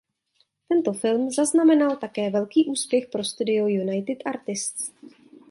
[0.67, 4.91] Tento film zaznamenal také velký úspěch pro studio United Artists.